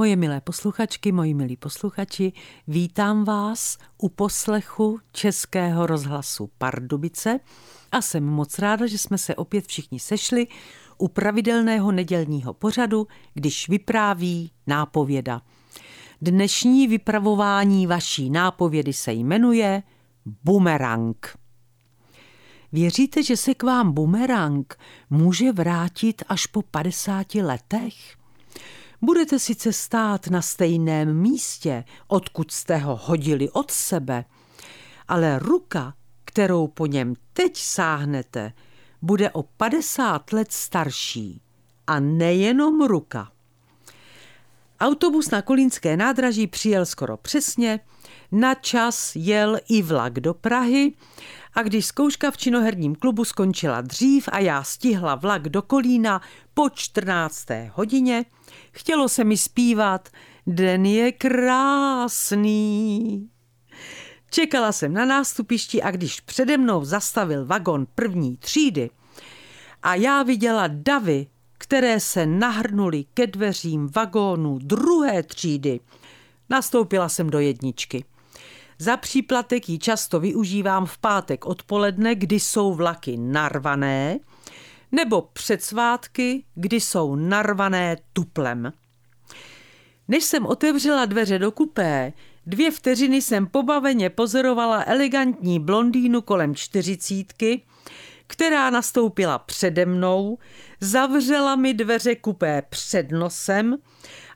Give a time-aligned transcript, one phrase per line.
[0.00, 2.32] Moje milé posluchačky, moji milí posluchači,
[2.68, 7.40] vítám vás u poslechu Českého rozhlasu Pardubice
[7.92, 10.46] a jsem moc ráda, že jsme se opět všichni sešli
[10.98, 15.42] u pravidelného nedělního pořadu, když vypráví nápověda.
[16.22, 19.82] Dnešní vypravování vaší nápovědy se jmenuje
[20.44, 21.26] Bumerang.
[22.72, 24.74] Věříte, že se k vám bumerang
[25.10, 28.19] může vrátit až po 50 letech?
[29.02, 34.24] Budete sice stát na stejném místě, odkud jste ho hodili od sebe,
[35.08, 38.52] ale ruka, kterou po něm teď sáhnete,
[39.02, 41.40] bude o 50 let starší.
[41.86, 43.32] A nejenom ruka.
[44.80, 47.80] Autobus na Kolínské nádraží přijel skoro přesně,
[48.32, 50.92] na čas jel i vlak do Prahy
[51.54, 56.20] a když zkouška v činoherním klubu skončila dřív a já stihla vlak do Kolína
[56.54, 57.46] po 14.
[57.72, 58.24] hodině,
[58.72, 60.08] chtělo se mi zpívat
[60.46, 62.48] Den je krásný.
[64.30, 68.90] Čekala jsem na nástupišti a když přede mnou zastavil vagon první třídy
[69.82, 71.26] a já viděla davy,
[71.58, 75.80] které se nahrnuly ke dveřím vagónu druhé třídy,
[76.50, 78.04] nastoupila jsem do jedničky.
[78.82, 84.18] Za příplatek ji často využívám v pátek odpoledne, kdy jsou vlaky narvané,
[84.92, 88.72] nebo před svátky, kdy jsou narvané tuplem.
[90.08, 92.12] Než jsem otevřela dveře do kupé,
[92.46, 97.62] dvě vteřiny jsem pobaveně pozorovala elegantní blondýnu kolem čtyřicítky,
[98.26, 100.38] která nastoupila přede mnou,
[100.80, 103.76] zavřela mi dveře kupé před nosem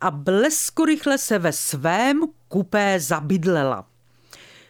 [0.00, 3.91] a bleskorychle se ve svém kupé zabydlela.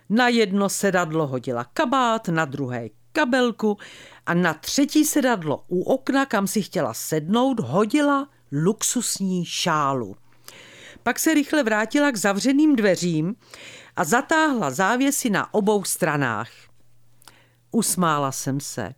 [0.09, 3.79] Na jedno sedadlo hodila kabát, na druhé kabelku
[4.27, 10.17] a na třetí sedadlo u okna, kam si chtěla sednout, hodila luxusní šálu.
[11.03, 13.35] Pak se rychle vrátila k zavřeným dveřím
[13.97, 16.51] a zatáhla závěsy na obou stranách.
[17.71, 18.95] Usmála jsem se.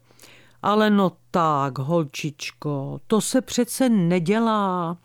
[0.63, 4.99] Ale no tak, holčičko, to se přece nedělá.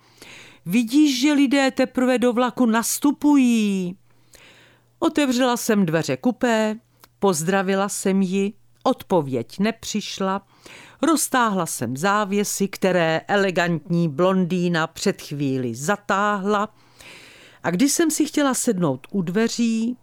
[0.66, 3.96] Vidíš, že lidé teprve do vlaku nastupují.
[4.99, 6.75] Otevřela jsem dveře kupé,
[7.19, 10.41] pozdravila jsem ji, odpověď nepřišla,
[11.01, 16.69] roztáhla jsem závěsy, které elegantní blondýna před chvíli zatáhla
[17.63, 19.97] a když jsem si chtěla sednout u dveří,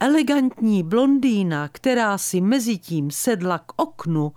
[0.00, 4.32] elegantní blondýna, která si mezi tím sedla k oknu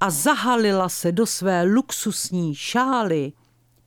[0.00, 3.32] a zahalila se do své luxusní šály,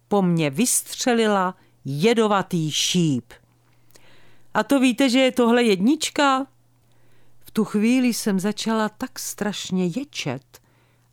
[0.08, 3.34] po mně vystřelila jedovatý šíp.
[4.54, 6.48] A to víte, že je tohle jednička?
[7.40, 10.60] V tu chvíli jsem začala tak strašně ječet,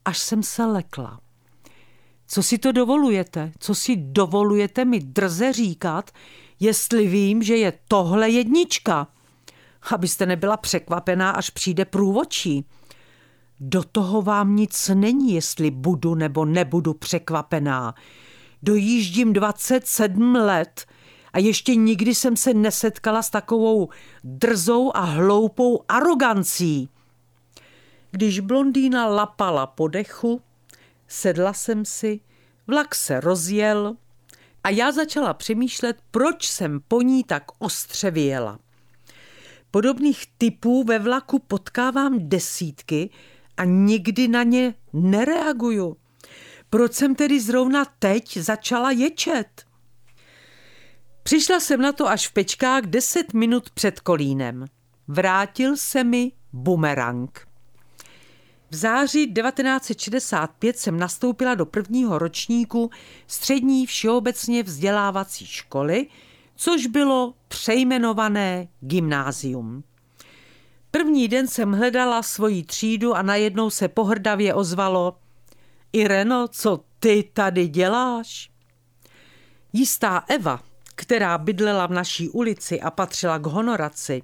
[0.05, 1.21] až jsem se lekla.
[2.27, 3.53] Co si to dovolujete?
[3.59, 6.11] Co si dovolujete mi drze říkat,
[6.61, 9.07] jestli vím, že je tohle jednička?
[9.93, 12.65] Abyste nebyla překvapená, až přijde průvočí.
[13.61, 17.95] Do toho vám nic není, jestli budu nebo nebudu překvapená.
[18.63, 20.87] Dojíždím 27 let
[21.33, 23.89] a ještě nikdy jsem se nesetkala s takovou
[24.25, 26.89] drzou a hloupou arogancí.
[28.11, 30.41] Když blondýna lapala po dechu,
[31.09, 32.21] sedla jsem si,
[32.67, 33.97] vlak se rozjel
[34.65, 38.59] a já začala přemýšlet, proč jsem po ní tak ostře vyjela.
[39.71, 43.11] Podobných typů ve vlaku potkávám desítky
[43.57, 45.97] a nikdy na ně nereaguju.
[46.71, 49.68] Proč jsem tedy zrovna teď začala ječet?
[51.29, 54.65] Přišla jsem na to až v pečkách deset minut před kolínem.
[55.09, 57.49] Vrátil se mi bumerang.
[58.71, 62.91] V září 1965 jsem nastoupila do prvního ročníku
[63.27, 66.07] střední všeobecně vzdělávací školy,
[66.57, 69.85] což bylo přejmenované gymnázium.
[70.91, 75.17] První den jsem hledala svoji třídu a najednou se pohrdavě ozvalo
[75.93, 78.51] Ireno, co ty tady děláš?
[79.73, 80.68] Jistá Eva,
[80.99, 84.23] která bydlela v naší ulici a patřila k honoraci,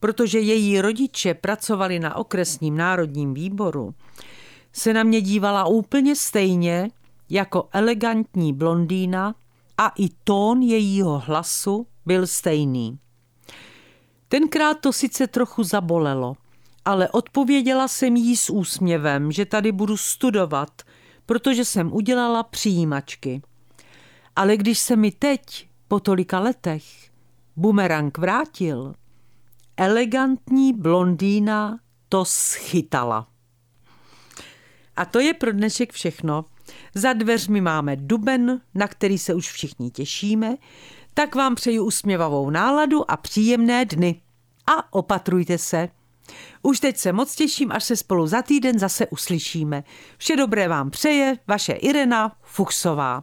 [0.00, 3.94] protože její rodiče pracovali na okresním národním výboru,
[4.72, 6.90] se na mě dívala úplně stejně
[7.30, 9.34] jako elegantní blondýna
[9.78, 12.98] a i tón jejího hlasu byl stejný.
[14.28, 16.36] Tenkrát to sice trochu zabolelo,
[16.84, 20.82] ale odpověděla jsem jí s úsměvem, že tady budu studovat,
[21.26, 23.42] protože jsem udělala přijímačky.
[24.36, 26.84] Ale když se mi teď po tolika letech
[27.56, 28.94] bumerang vrátil,
[29.76, 31.78] elegantní blondýna
[32.08, 33.28] to schytala.
[34.96, 36.44] A to je pro dnešek všechno.
[36.94, 40.56] Za dveřmi máme duben, na který se už všichni těšíme,
[41.14, 44.20] tak vám přeju usměvavou náladu a příjemné dny.
[44.66, 45.88] A opatrujte se.
[46.62, 49.84] Už teď se moc těším, až se spolu za týden zase uslyšíme.
[50.18, 53.22] Vše dobré vám přeje, vaše Irena Fuchsová.